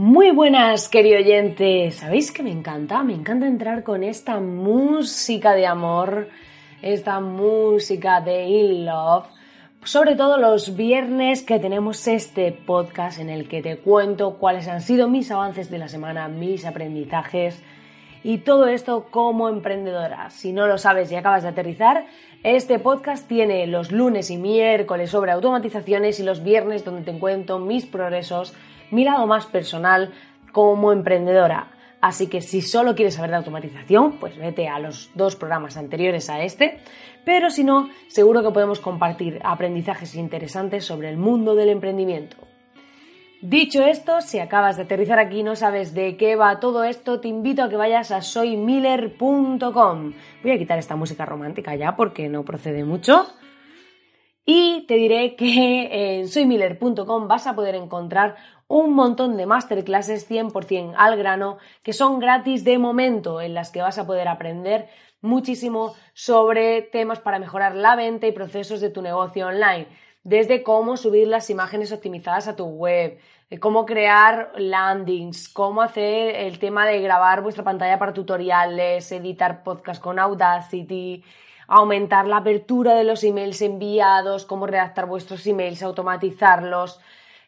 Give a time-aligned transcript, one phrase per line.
[0.00, 1.90] Muy buenas, querido oyente.
[1.90, 3.02] ¿Sabéis que me encanta?
[3.02, 6.28] Me encanta entrar con esta música de amor,
[6.82, 9.26] esta música de In Love.
[9.82, 14.82] Sobre todo los viernes que tenemos este podcast en el que te cuento cuáles han
[14.82, 17.60] sido mis avances de la semana, mis aprendizajes
[18.22, 20.30] y todo esto como emprendedora.
[20.30, 22.06] Si no lo sabes y acabas de aterrizar,
[22.44, 27.58] este podcast tiene los lunes y miércoles sobre automatizaciones y los viernes donde te cuento
[27.58, 28.54] mis progresos
[28.90, 30.12] mi lado más personal
[30.52, 31.72] como emprendedora.
[32.00, 36.30] Así que si solo quieres saber de automatización, pues vete a los dos programas anteriores
[36.30, 36.78] a este.
[37.24, 42.36] Pero si no, seguro que podemos compartir aprendizajes interesantes sobre el mundo del emprendimiento.
[43.40, 47.20] Dicho esto, si acabas de aterrizar aquí y no sabes de qué va todo esto,
[47.20, 50.12] te invito a que vayas a soymiller.com.
[50.42, 53.26] Voy a quitar esta música romántica ya porque no procede mucho.
[54.44, 58.34] Y te diré que en soymiller.com vas a poder encontrar
[58.68, 63.82] un montón de masterclasses 100% al grano que son gratis de momento en las que
[63.82, 64.88] vas a poder aprender
[65.20, 69.88] muchísimo sobre temas para mejorar la venta y procesos de tu negocio online,
[70.22, 73.18] desde cómo subir las imágenes optimizadas a tu web,
[73.60, 80.02] cómo crear landings, cómo hacer el tema de grabar vuestra pantalla para tutoriales, editar podcast
[80.02, 81.24] con Audacity,
[81.66, 87.00] aumentar la apertura de los emails enviados, cómo redactar vuestros emails, automatizarlos,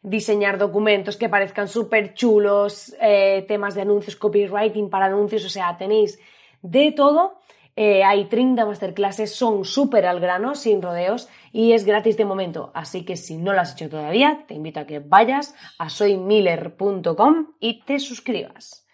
[0.02, 5.77] diseñar documentos que parezcan súper chulos, eh, temas de anuncios, copywriting para anuncios, o sea,
[5.77, 6.18] tenéis
[6.62, 7.38] de todo.
[7.77, 12.72] Eh, hay 30 masterclasses, son súper al grano, sin rodeos y es gratis de momento.
[12.74, 17.55] Así que si no lo has hecho todavía, te invito a que vayas a soymiller.com
[17.60, 18.86] y te suscribas.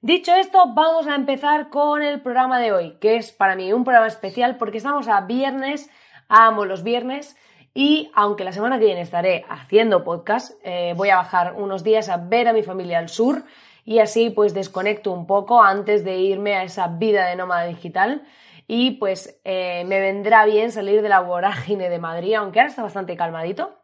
[0.00, 3.84] Dicho esto, vamos a empezar con el programa de hoy, que es para mí un
[3.84, 5.90] programa especial porque estamos a viernes,
[6.28, 7.36] amo los viernes
[7.76, 12.08] y aunque la semana que viene estaré haciendo podcast, eh, voy a bajar unos días
[12.08, 13.44] a ver a mi familia al sur
[13.84, 18.22] y así pues desconecto un poco antes de irme a esa vida de nómada digital
[18.66, 22.82] y pues eh, me vendrá bien salir de la vorágine de Madrid, aunque ahora está
[22.82, 23.76] bastante calmadito,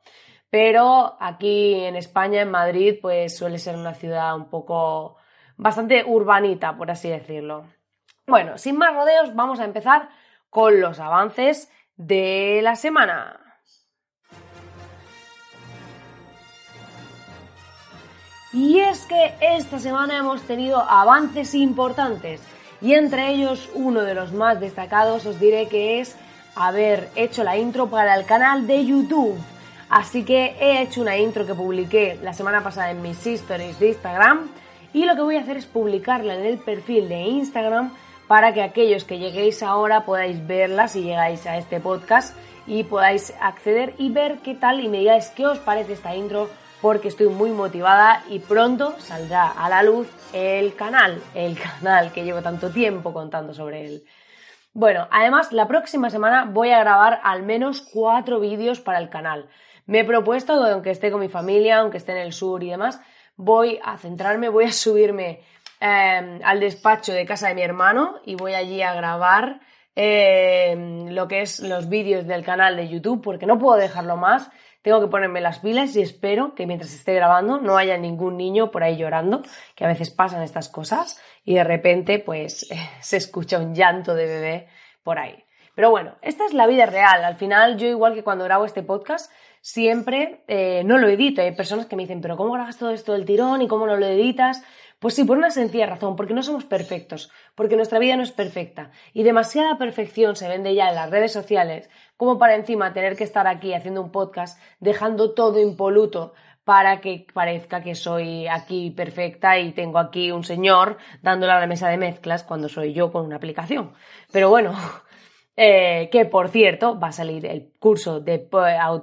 [0.49, 5.19] pero aquí en España, en Madrid, pues suele ser una ciudad un poco
[5.59, 7.67] bastante urbanita, por así decirlo.
[8.27, 10.09] Bueno, sin más rodeos, vamos a empezar
[10.49, 13.42] con los avances de la semana.
[18.53, 22.41] Y es que esta semana hemos tenido avances importantes
[22.83, 26.17] y entre ellos uno de los más destacados os diré que es
[26.55, 29.39] haber hecho la intro para el canal de YouTube.
[29.89, 33.89] Así que he hecho una intro que publiqué la semana pasada en mis stories de
[33.89, 34.51] Instagram
[34.93, 37.93] y lo que voy a hacer es publicarla en el perfil de Instagram
[38.27, 42.37] para que aquellos que lleguéis ahora podáis verla si llegáis a este podcast
[42.67, 46.49] y podáis acceder y ver qué tal y me digáis qué os parece esta intro
[46.83, 52.25] porque estoy muy motivada y pronto saldrá a la luz el canal, el canal que
[52.25, 54.05] llevo tanto tiempo contando sobre él.
[54.75, 59.49] Bueno, además la próxima semana voy a grabar al menos cuatro vídeos para el canal.
[59.87, 63.01] Me he propuesto, aunque esté con mi familia, aunque esté en el sur y demás,
[63.37, 65.41] voy a centrarme, voy a subirme
[65.79, 69.61] em, al despacho de casa de mi hermano y voy allí a grabar
[69.95, 74.51] em, lo que es los vídeos del canal de YouTube porque no puedo dejarlo más
[74.83, 78.71] tengo que ponerme las pilas y espero que mientras esté grabando no haya ningún niño
[78.71, 79.43] por ahí llorando,
[79.75, 82.69] que a veces pasan estas cosas y de repente pues
[83.01, 84.69] se escucha un llanto de bebé
[85.03, 85.45] por ahí.
[85.75, 87.25] Pero bueno, esta es la vida real.
[87.25, 89.33] Al final yo igual que cuando grabo este podcast
[89.63, 91.41] siempre eh, no lo edito.
[91.41, 93.97] Hay personas que me dicen, pero ¿cómo grabas todo esto del tirón y cómo no
[93.97, 94.63] lo editas?
[95.03, 98.31] Pues sí, por una sencilla razón, porque no somos perfectos, porque nuestra vida no es
[98.31, 103.17] perfecta y demasiada perfección se vende ya en las redes sociales como para encima tener
[103.17, 108.93] que estar aquí haciendo un podcast dejando todo impoluto para que parezca que soy aquí
[108.93, 113.11] perfecta y tengo aquí un señor dándole a la mesa de mezclas cuando soy yo
[113.11, 113.95] con una aplicación.
[114.31, 114.73] Pero bueno,
[115.57, 118.49] eh, que por cierto va a salir el curso de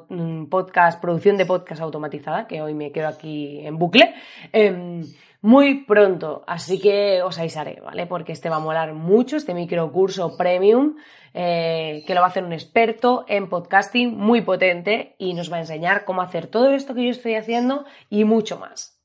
[0.07, 4.15] mm, podcast, producción de podcast automatizada, que hoy me quedo aquí en bucle.
[4.53, 5.03] Em,
[5.41, 8.05] muy pronto, así que os avisaré, ¿vale?
[8.07, 10.97] Porque este va a molar mucho, este microcurso premium,
[11.33, 15.57] eh, que lo va a hacer un experto en podcasting muy potente y nos va
[15.57, 18.99] a enseñar cómo hacer todo esto que yo estoy haciendo y mucho más.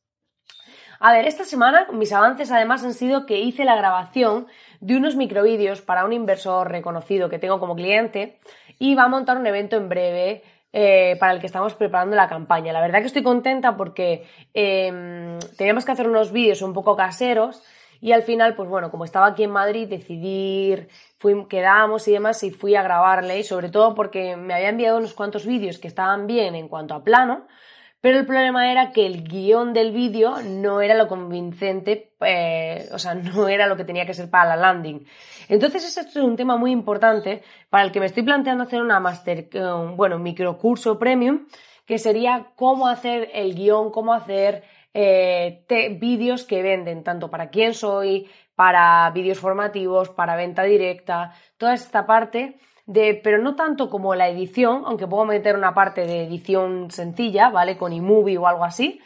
[0.99, 4.47] A ver, esta semana mis avances además han sido que hice la grabación
[4.81, 8.39] de unos microvídeos para un inversor reconocido que tengo como cliente
[8.79, 10.43] y va a montar un evento en breve
[10.77, 12.73] eh, para el que estamos preparando la campaña.
[12.73, 17.63] La verdad que estoy contenta porque em, teníamos que hacer unos vídeos un poco caseros
[18.01, 20.77] y al final, pues bueno, como estaba aquí en Madrid, decidí,
[21.19, 24.99] fui, quedamos y demás y fui a grabarle y sobre todo porque me había enviado
[24.99, 27.47] unos cuantos vídeos que estaban bien en cuanto a plano,
[28.05, 32.99] pero el problema era que el guion del vídeo no era lo convincente, eh, o
[32.99, 35.07] sea, no era lo que tenía que ser para la landing.
[35.49, 39.01] Entonces, este es un tema muy importante para el que me estoy planteando hacer una
[39.01, 41.47] master, un, bueno, microcurso premium,
[41.87, 45.65] que sería cómo hacer el guion, cómo hacer eh,
[45.99, 52.05] vídeos que venden, tanto para quién soy, para vídeos formativos, para venta directa, toda esta
[52.05, 57.51] parte pero no tanto como la edición, aunque puedo meter una parte de edición sencilla,
[57.51, 57.77] ¿vale?
[57.77, 59.01] Con iMovie o algo así,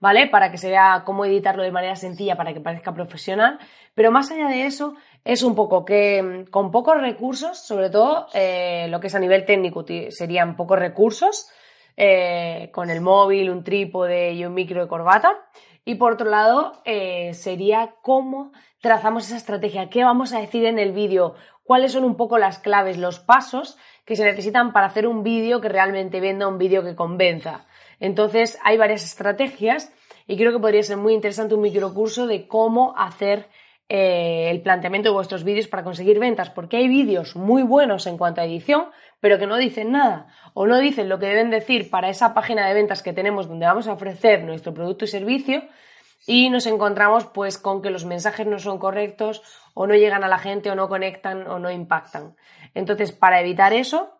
[0.00, 0.28] ¿vale?
[0.28, 3.58] Para que se vea cómo editarlo de manera sencilla para que parezca profesional.
[3.94, 4.94] Pero más allá de eso,
[5.24, 9.44] es un poco que con pocos recursos, sobre todo eh, lo que es a nivel
[9.44, 11.50] técnico, serían pocos recursos,
[11.96, 15.32] eh, con el móvil, un trípode y un micro de corbata.
[15.84, 20.78] Y por otro lado, eh, sería cómo trazamos esa estrategia, qué vamos a decir en
[20.78, 21.34] el vídeo,
[21.64, 25.60] cuáles son un poco las claves, los pasos que se necesitan para hacer un vídeo
[25.60, 27.66] que realmente venda, un vídeo que convenza.
[27.98, 29.92] Entonces, hay varias estrategias
[30.26, 33.48] y creo que podría ser muy interesante un microcurso de cómo hacer
[33.88, 38.16] eh, el planteamiento de vuestros vídeos para conseguir ventas, porque hay vídeos muy buenos en
[38.16, 38.86] cuanto a edición,
[39.20, 42.66] pero que no dicen nada o no dicen lo que deben decir para esa página
[42.66, 45.62] de ventas que tenemos donde vamos a ofrecer nuestro producto y servicio
[46.26, 49.42] y nos encontramos pues con que los mensajes no son correctos
[49.74, 52.36] o no llegan a la gente o no conectan o no impactan.
[52.74, 54.18] Entonces, para evitar eso,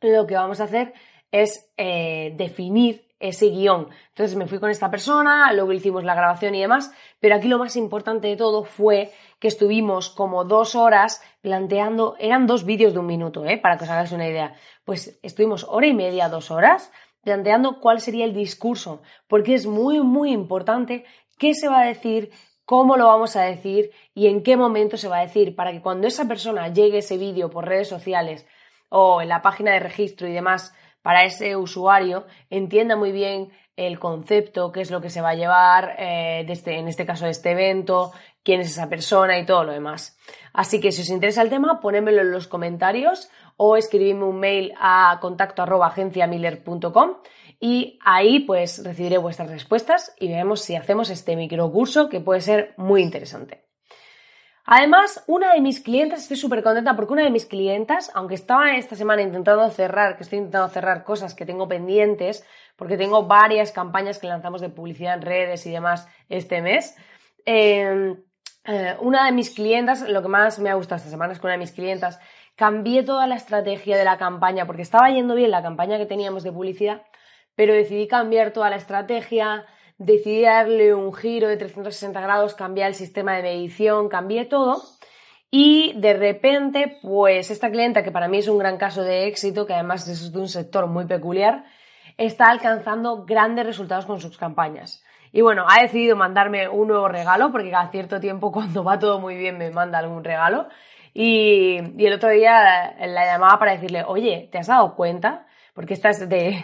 [0.00, 0.94] lo que vamos a hacer
[1.32, 3.88] es eh, definir ese guion.
[4.08, 7.58] Entonces me fui con esta persona, luego hicimos la grabación y demás, pero aquí lo
[7.58, 12.98] más importante de todo fue que estuvimos como dos horas planteando, eran dos vídeos de
[12.98, 13.58] un minuto, ¿eh?
[13.58, 14.54] para que os hagáis una idea.
[14.84, 16.92] Pues estuvimos hora y media, dos horas,
[17.22, 21.04] planteando cuál sería el discurso, porque es muy, muy importante
[21.38, 22.30] qué se va a decir,
[22.66, 25.80] cómo lo vamos a decir y en qué momento se va a decir, para que
[25.80, 28.46] cuando esa persona llegue ese vídeo por redes sociales
[28.88, 33.98] o en la página de registro y demás para ese usuario, entienda muy bien el
[33.98, 37.30] concepto, qué es lo que se va a llevar, eh, este, en este caso de
[37.30, 38.10] este evento,
[38.42, 40.18] quién es esa persona y todo lo demás.
[40.52, 44.72] Así que si os interesa el tema, ponémelo en los comentarios o escribidme un mail
[44.80, 45.62] a contacto
[47.60, 52.74] y ahí pues recibiré vuestras respuestas y veremos si hacemos este microcurso que puede ser
[52.76, 53.66] muy interesante.
[54.68, 58.74] Además, una de mis clientes, estoy súper contenta porque una de mis clientas, aunque estaba
[58.74, 62.44] esta semana intentando cerrar, que estoy intentando cerrar cosas que tengo pendientes,
[62.74, 66.96] porque tengo varias campañas que lanzamos de publicidad en redes y demás este mes,
[67.44, 68.16] em,
[68.64, 71.46] eh, una de mis clientas, lo que más me ha gustado esta semana es que
[71.46, 72.18] una de mis clientas
[72.56, 76.42] cambié toda la estrategia de la campaña, porque estaba yendo bien la campaña que teníamos
[76.42, 77.02] de publicidad,
[77.56, 79.66] pero decidí cambiar toda la estrategia,
[79.98, 84.82] decidí darle un giro de 360 grados, cambiar el sistema de medición, cambié todo.
[85.50, 89.66] Y de repente, pues esta clienta, que para mí es un gran caso de éxito,
[89.66, 91.64] que además es de un sector muy peculiar,
[92.18, 95.02] está alcanzando grandes resultados con sus campañas.
[95.32, 99.18] Y bueno, ha decidido mandarme un nuevo regalo, porque cada cierto tiempo, cuando va todo
[99.18, 100.68] muy bien, me manda algún regalo.
[101.14, 105.46] Y, el otro día la llamaba para decirle, oye, ¿te has dado cuenta?
[105.76, 106.58] Porque esta es de,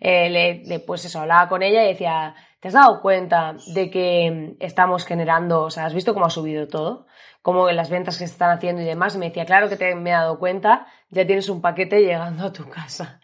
[0.00, 5.06] eh, pues eso, hablaba con ella y decía, ¿te has dado cuenta de que estamos
[5.06, 7.06] generando, o sea, has visto cómo ha subido todo?
[7.40, 9.16] Cómo las ventas que se están haciendo y demás.
[9.16, 12.52] me decía, claro que te, me he dado cuenta, ya tienes un paquete llegando a
[12.52, 13.22] tu casa.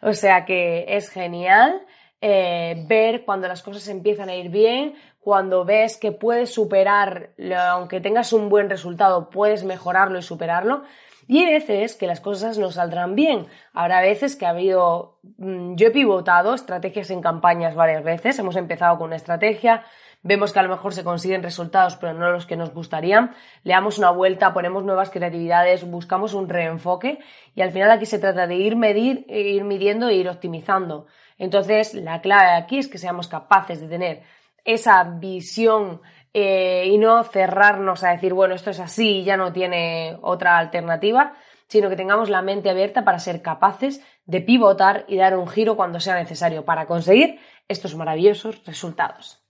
[0.00, 1.84] O sea que es genial
[2.20, 7.30] eh, ver cuando las cosas empiezan a ir bien, cuando ves que puedes superar,
[7.68, 10.84] aunque tengas un buen resultado, puedes mejorarlo y superarlo.
[11.26, 13.46] Y hay veces que las cosas no saldrán bien.
[13.72, 15.18] Habrá veces que ha habido.
[15.38, 18.38] Mm, yo he pivotado estrategias en campañas varias veces.
[18.38, 19.84] Hemos empezado con una estrategia,
[20.22, 23.34] vemos que a lo mejor se consiguen resultados, pero no los que nos gustarían.
[23.62, 27.18] Le damos una vuelta, ponemos nuevas creatividades, buscamos un reenfoque.
[27.54, 31.06] Y al final aquí se trata de ir, medir, ir midiendo e ir optimizando.
[31.38, 34.22] Entonces, la clave aquí es que seamos capaces de tener
[34.64, 36.00] esa visión
[36.34, 40.58] eh, y no cerrarnos a decir, bueno, esto es así y ya no tiene otra
[40.58, 41.34] alternativa,
[41.68, 45.76] sino que tengamos la mente abierta para ser capaces de pivotar y dar un giro
[45.76, 47.38] cuando sea necesario para conseguir
[47.68, 49.40] estos maravillosos resultados.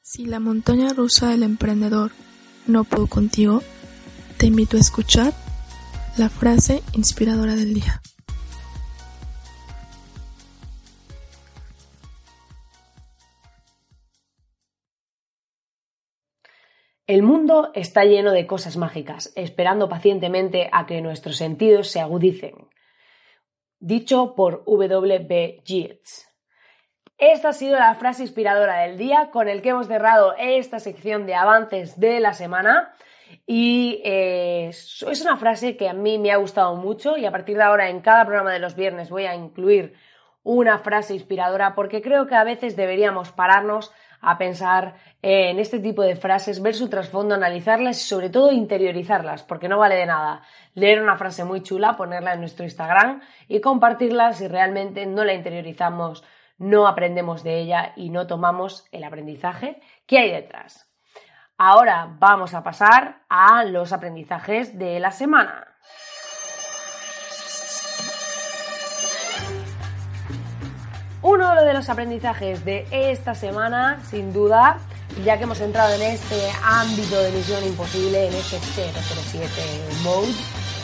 [0.00, 2.12] Si la montaña rusa del emprendedor
[2.66, 3.62] no pudo contigo,
[4.38, 5.34] te invito a escuchar
[6.16, 8.00] la frase inspiradora del día.
[17.06, 22.68] El mundo está lleno de cosas mágicas, esperando pacientemente a que nuestros sentidos se agudicen.
[23.78, 25.62] Dicho por W.B.
[25.64, 26.32] Yeats.
[27.16, 31.26] Esta ha sido la frase inspiradora del día con el que hemos cerrado esta sección
[31.26, 32.92] de avances de la semana.
[33.46, 37.56] Y eh, es una frase que a mí me ha gustado mucho y a partir
[37.56, 39.94] de ahora en cada programa de los viernes voy a incluir
[40.42, 46.02] una frase inspiradora porque creo que a veces deberíamos pararnos a pensar en este tipo
[46.02, 50.42] de frases, ver su trasfondo, analizarlas y sobre todo interiorizarlas, porque no vale de nada
[50.74, 55.34] leer una frase muy chula, ponerla en nuestro Instagram y compartirla si realmente no la
[55.34, 56.24] interiorizamos,
[56.58, 60.90] no aprendemos de ella y no tomamos el aprendizaje que hay detrás.
[61.58, 65.76] Ahora vamos a pasar a los aprendizajes de la semana.
[71.26, 74.78] Uno de los aprendizajes de esta semana, sin duda,
[75.24, 79.50] ya que hemos entrado en este ámbito de misión imposible, en este 007
[80.04, 80.32] mode,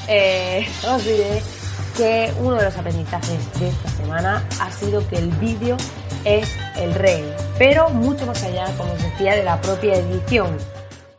[0.08, 1.40] eh, os diré
[1.96, 5.76] que uno de los aprendizajes de esta semana ha sido que el vídeo
[6.24, 7.22] es el rey,
[7.56, 10.56] pero mucho más allá, como os decía, de la propia edición,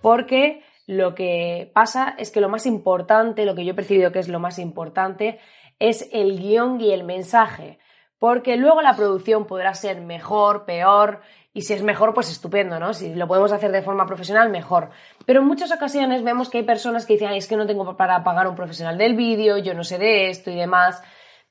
[0.01, 4.19] porque lo que pasa es que lo más importante, lo que yo he percibido que
[4.19, 5.39] es lo más importante,
[5.79, 7.79] es el guion y el mensaje
[8.23, 11.19] porque luego la producción podrá ser mejor, peor,
[11.53, 12.93] y si es mejor, pues estupendo, ¿no?
[12.93, 14.91] Si lo podemos hacer de forma profesional, mejor.
[15.25, 18.23] Pero en muchas ocasiones vemos que hay personas que dicen, es que no tengo para
[18.23, 21.03] pagar un profesional del vídeo, yo no sé de esto y demás.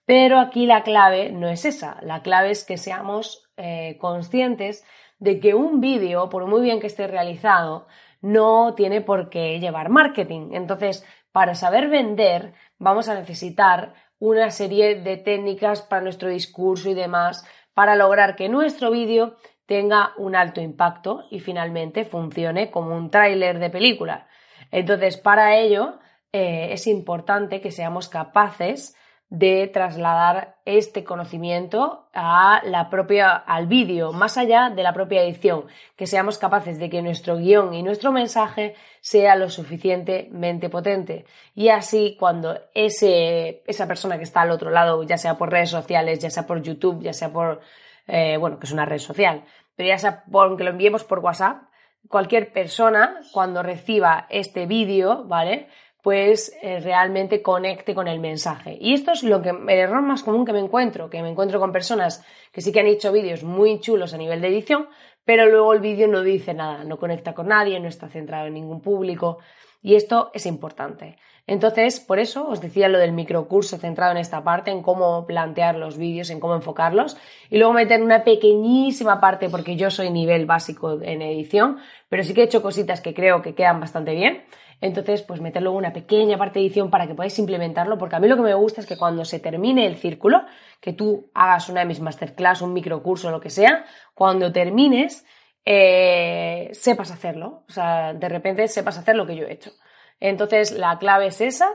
[0.06, 4.82] Pero aquí la clave no es esa, la clave es que seamos eh, conscientes
[5.18, 7.86] de que un vídeo, por muy bien que esté realizado,
[8.22, 10.52] no tiene por qué llevar marketing.
[10.52, 16.94] Entonces, para saber vender, vamos a necesitar una serie de técnicas para nuestro discurso y
[16.94, 19.34] demás para lograr que nuestro vídeo
[19.66, 24.28] tenga un alto impacto y finalmente funcione como un tráiler de película.
[24.70, 25.98] Entonces, para ello
[26.32, 28.94] eh, es importante que seamos capaces
[29.32, 35.64] de trasladar este conocimiento a la propia, al vídeo, más allá de la propia edición,
[35.96, 41.24] que seamos capaces de que nuestro guion y nuestro mensaje sea lo suficientemente potente.
[41.54, 45.70] Y así, cuando ese, esa persona que está al otro lado, ya sea por redes
[45.70, 47.62] sociales, ya sea por YouTube, ya sea por,
[48.08, 49.44] eh, bueno, que es una red social,
[49.76, 51.62] pero ya sea por que lo enviemos por WhatsApp,
[52.06, 55.68] cualquier persona, cuando reciba este vídeo, ¿vale?
[56.02, 58.76] Pues eh, realmente conecte con el mensaje.
[58.80, 61.60] Y esto es lo que el error más común que me encuentro, que me encuentro
[61.60, 64.88] con personas que sí que han hecho vídeos muy chulos a nivel de edición,
[65.24, 68.54] pero luego el vídeo no dice nada, no conecta con nadie, no está centrado en
[68.54, 69.38] ningún público
[69.80, 71.16] y esto es importante.
[71.46, 75.74] Entonces, por eso os decía lo del microcurso centrado en esta parte, en cómo plantear
[75.74, 77.16] los vídeos, en cómo enfocarlos,
[77.50, 81.78] y luego meter una pequeñísima parte, porque yo soy nivel básico en edición,
[82.08, 84.44] pero sí que he hecho cositas que creo que quedan bastante bien.
[84.82, 88.18] Entonces, pues meter luego una pequeña parte de edición para que podáis implementarlo, porque a
[88.18, 90.42] mí lo que me gusta es que cuando se termine el círculo,
[90.80, 95.24] que tú hagas una de mis masterclass, un microcurso, lo que sea, cuando termines,
[95.64, 97.62] eh, sepas hacerlo.
[97.68, 99.70] O sea, de repente sepas hacer lo que yo he hecho.
[100.18, 101.68] Entonces, la clave es esa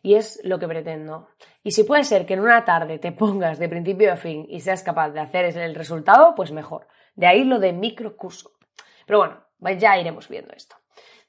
[0.00, 1.28] y es lo que pretendo.
[1.62, 4.60] Y si puede ser que en una tarde te pongas de principio a fin y
[4.60, 6.86] seas capaz de hacer el resultado, pues mejor.
[7.14, 8.52] De ahí lo de microcurso.
[9.04, 9.44] Pero bueno,
[9.78, 10.76] ya iremos viendo esto.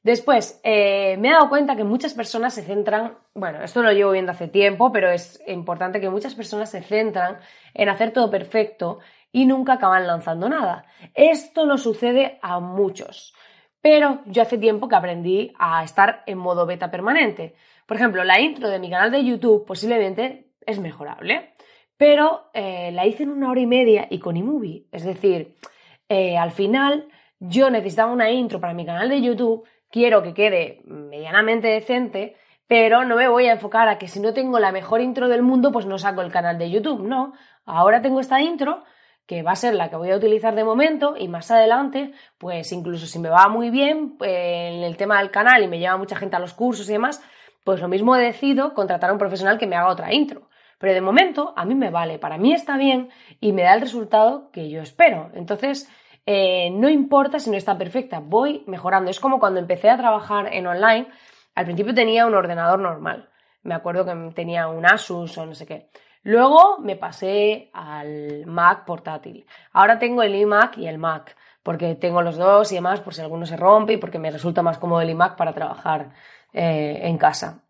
[0.06, 4.12] Después, eh, me he dado cuenta que muchas personas se centran, bueno, esto lo llevo
[4.12, 7.40] viendo hace tiempo, pero es importante que muchas personas se centran
[7.74, 9.00] en hacer todo perfecto
[9.32, 10.86] y nunca acaban lanzando nada.
[11.16, 13.34] Esto no sucede a muchos,
[13.82, 17.56] pero yo hace tiempo que aprendí a estar en modo beta permanente.
[17.88, 21.56] Por ejemplo, la intro de mi canal de YouTube posiblemente es mejorable,
[21.98, 24.86] pero eh, la hice en una hora y media y con iMovie.
[24.92, 25.56] Es decir,
[26.08, 27.08] eh, al final
[27.40, 32.36] yo necesitaba una intro para mi canal de YouTube quiero que quede medianamente decente,
[32.68, 35.42] pero no me voy a enfocar a que si no tengo la mejor intro del
[35.42, 37.02] mundo, pues no saco el canal de YouTube.
[37.02, 37.32] No,
[37.66, 38.84] ahora tengo esta intro
[39.26, 42.74] que va a ser la que voy a utilizar de momento y más adelante, pues
[42.74, 45.96] incluso si me va muy bien pues, en el tema del canal y me lleva
[45.96, 47.24] mucha gente a los cursos y demás,
[47.64, 50.50] pues lo mismo decido contratar a un profesional que me haga otra intro.
[50.78, 53.80] Pero de momento a mí me vale, para mí está bien y me da el
[53.80, 55.32] resultado que yo espero.
[55.36, 55.90] Entonces,
[56.26, 59.12] eh, no importa si no está perfecta, voy mejorando.
[59.12, 61.08] Es como cuando empecé a trabajar en online,
[61.54, 63.30] al principio tenía un ordenador normal.
[63.64, 65.90] Me acuerdo que tenía un Asus o no sé qué.
[66.24, 69.46] Luego me pasé al Mac portátil.
[69.74, 73.22] Ahora tengo el iMac y el Mac, porque tengo los dos y demás, por si
[73.22, 76.10] alguno se rompe y porque me resulta más cómodo el iMac para trabajar
[76.52, 77.64] eh, en casa.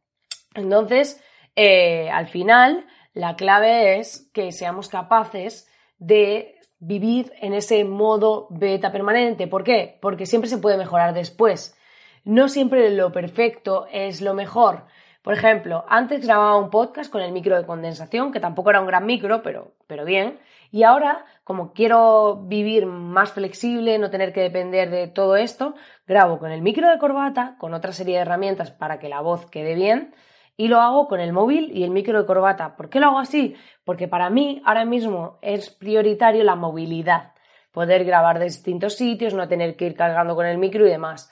[0.53, 1.21] Entonces,
[1.55, 6.54] eh, al final, la clave es que seamos capaces de
[6.85, 9.47] vivir en ese modo beta permanente.
[9.47, 9.97] ¿Por qué?
[10.01, 11.77] Porque siempre se puede mejorar después.
[12.23, 14.85] no siempre lo perfecto es lo mejor.
[15.21, 18.87] Por ejemplo, antes grababa un podcast con el micro de condensación, que tampoco era un
[18.87, 20.39] gran micro, pero, pero bien.
[20.71, 25.73] Y ahora, como quiero vivir más flexible, no tener que depender de todo esto,
[26.07, 29.45] grabo con el micro de corbata, con otra serie de herramientas para que la voz
[29.47, 30.13] quede bien,
[30.57, 32.75] y lo hago con el móvil y el micro de corbata.
[32.75, 33.55] ¿Por qué lo hago así?
[33.83, 37.33] Porque para mí ahora mismo es prioritario la movilidad,
[37.71, 41.31] poder grabar de distintos sitios, no tener que ir cargando con el micro y demás.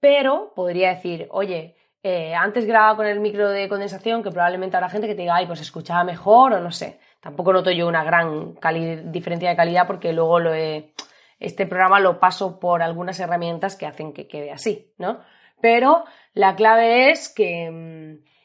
[0.00, 4.88] Pero podría decir, oye, eh, antes grababa con el micro de condensación, que probablemente habrá
[4.88, 7.00] gente que te diga, ay, pues escuchaba mejor o no sé.
[7.20, 8.54] Tampoco noto yo una gran
[9.10, 10.38] diferencia de calidad porque luego
[11.40, 15.18] este programa lo paso por algunas herramientas que hacen que quede así, ¿no?
[15.60, 18.35] Pero la clave es que, mm,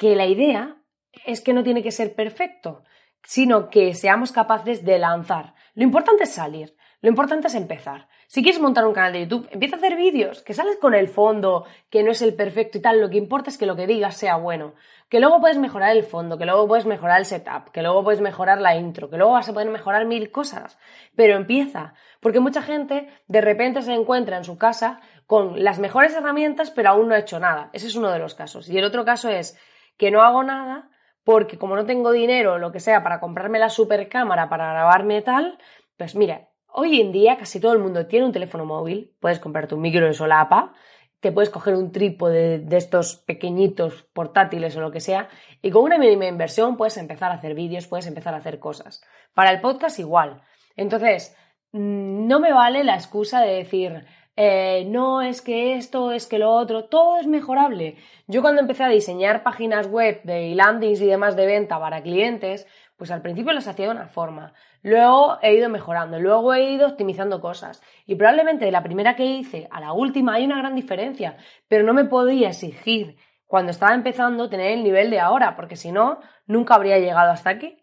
[0.00, 0.78] que la idea
[1.26, 2.84] es que no tiene que ser perfecto,
[3.22, 5.52] sino que seamos capaces de lanzar.
[5.74, 8.08] Lo importante es salir, lo importante es empezar.
[8.26, 11.08] Si quieres montar un canal de YouTube, empieza a hacer vídeos, que sales con el
[11.08, 13.86] fondo, que no es el perfecto y tal, lo que importa es que lo que
[13.86, 14.72] digas sea bueno.
[15.10, 18.22] Que luego puedes mejorar el fondo, que luego puedes mejorar el setup, que luego puedes
[18.22, 20.78] mejorar la intro, que luego vas a poder mejorar mil cosas.
[21.14, 26.14] Pero empieza, porque mucha gente de repente se encuentra en su casa con las mejores
[26.14, 27.68] herramientas, pero aún no ha hecho nada.
[27.74, 28.66] Ese es uno de los casos.
[28.70, 29.58] Y el otro caso es
[30.00, 30.90] que no hago nada
[31.22, 34.72] porque como no tengo dinero o lo que sea para comprarme la super cámara para
[34.72, 35.58] grabarme tal,
[35.96, 39.74] pues mira, Hoy en día casi todo el mundo tiene un teléfono móvil, puedes comprarte
[39.74, 40.72] un micro de solapa,
[41.18, 45.28] te puedes coger un trípode de estos pequeñitos portátiles o lo que sea,
[45.62, 49.02] y con una mínima inversión puedes empezar a hacer vídeos, puedes empezar a hacer cosas.
[49.34, 50.42] Para el podcast igual.
[50.76, 51.36] Entonces,
[51.72, 56.38] mm, no me vale la excusa de decir, eh, no es que esto, es que
[56.38, 57.96] lo otro, todo es mejorable.
[58.26, 62.66] Yo cuando empecé a diseñar páginas web de landings y demás de venta para clientes,
[62.96, 66.86] pues al principio las hacía de una forma, luego he ido mejorando, luego he ido
[66.86, 70.74] optimizando cosas y probablemente de la primera que hice a la última hay una gran
[70.74, 73.16] diferencia, pero no me podía exigir
[73.46, 77.50] cuando estaba empezando tener el nivel de ahora, porque si no, nunca habría llegado hasta
[77.50, 77.82] aquí.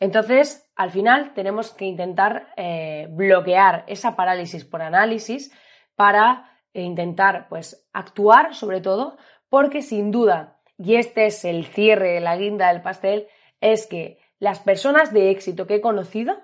[0.00, 5.52] Entonces, al final tenemos que intentar eh, bloquear esa parálisis por análisis
[5.98, 9.16] para eh, intentar pues actuar sobre todo,
[9.48, 13.26] porque sin duda, y este es el cierre, la guinda del pastel,
[13.60, 16.36] es que las personas de éxito que he conocido,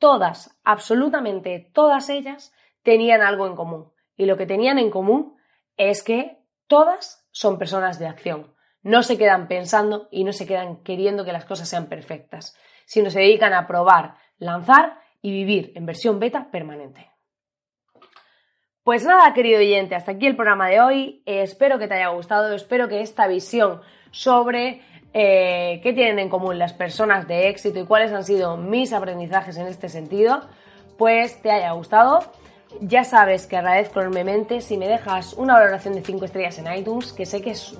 [0.00, 3.92] todas, absolutamente todas ellas, tenían algo en común.
[4.16, 5.36] Y lo que tenían en común
[5.76, 8.52] es que todas son personas de acción.
[8.82, 13.10] No se quedan pensando y no se quedan queriendo que las cosas sean perfectas, sino
[13.10, 17.11] se dedican a probar, lanzar y vivir en versión beta permanente.
[18.84, 21.22] Pues nada, querido oyente, hasta aquí el programa de hoy.
[21.24, 24.82] espero que te haya gustado, espero que esta visión sobre
[25.14, 29.56] eh, qué tienen en común las personas de éxito y cuáles han sido mis aprendizajes
[29.56, 30.40] en este sentido,
[30.98, 32.24] pues te haya gustado.
[32.80, 37.12] Ya sabes que agradezco enormemente si me dejas una valoración de 5 estrellas en iTunes,
[37.12, 37.78] que sé que es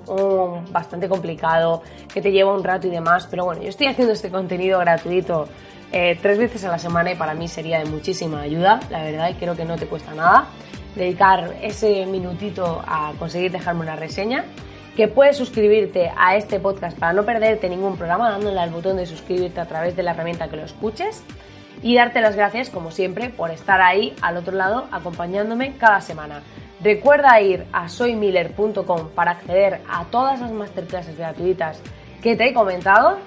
[0.71, 1.81] bastante complicado,
[2.13, 5.49] que te lleva un rato y demás, pero bueno, yo estoy haciendo este contenido gratuito
[5.91, 9.31] eh, tres veces a la semana y para mí sería de muchísima ayuda, la verdad,
[9.31, 10.47] y creo que no te cuesta nada
[10.95, 14.45] dedicar ese minutito a conseguir dejarme una reseña
[14.95, 19.05] que puedes suscribirte a este podcast para no perderte ningún programa dándole al botón de
[19.05, 21.23] suscribirte a través de la herramienta que lo escuches
[21.81, 26.43] y darte las gracias como siempre por estar ahí al otro lado acompañándome cada semana.
[26.81, 31.81] Recuerda ir a soymiller.com para acceder a todas las masterclasses gratuitas
[32.21, 33.17] que te he comentado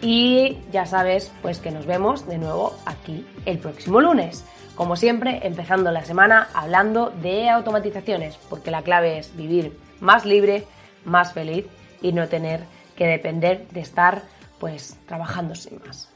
[0.00, 4.44] y ya sabes pues que nos vemos de nuevo aquí el próximo lunes.
[4.78, 10.66] Como siempre, empezando la semana hablando de automatizaciones, porque la clave es vivir más libre,
[11.04, 11.66] más feliz
[12.00, 12.60] y no tener
[12.96, 14.22] que depender de estar
[14.60, 16.14] pues trabajando sin más.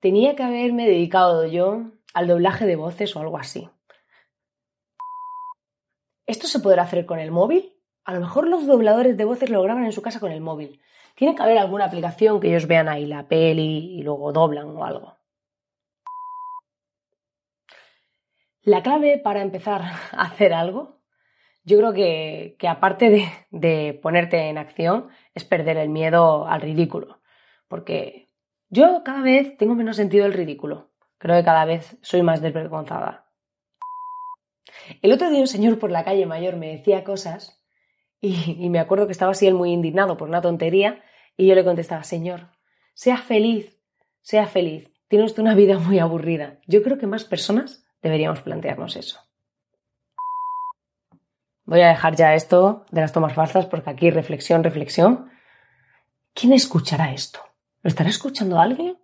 [0.00, 3.70] Tenía que haberme dedicado yo al doblaje de voces o algo así.
[6.26, 7.76] ¿Esto se podrá hacer con el móvil?
[8.04, 10.80] A lo mejor los dobladores de voces lo graban en su casa con el móvil.
[11.16, 14.84] Tiene que haber alguna aplicación que ellos vean ahí la peli y luego doblan o
[14.84, 15.16] algo.
[18.62, 19.80] La clave para empezar
[20.12, 21.00] a hacer algo,
[21.64, 27.20] yo creo que, aparte de, de ponerte en acción, es perder el miedo al ridículo.
[27.66, 28.28] Porque
[28.68, 30.90] yo cada vez tengo menos sentido del ridículo.
[31.18, 33.26] Creo que cada vez soy más desvergonzada.
[35.00, 37.65] El otro día un señor por la calle mayor me decía cosas
[38.20, 41.02] y, me acuerdo que estaba así él muy indignado por una tontería
[41.36, 42.48] y yo le contestaba, señor,
[42.94, 43.78] sea feliz,
[44.22, 44.90] sea feliz.
[45.08, 46.58] Tiene usted una vida muy aburrida.
[46.66, 49.20] Yo creo que más personas deberíamos plantearnos eso.
[51.64, 55.30] Voy a dejar ya esto de las tomas falsas porque aquí reflexión, reflexión.
[56.32, 57.40] ¿Quién escuchará esto?
[57.82, 58.96] ¿Lo estará escuchando alguien?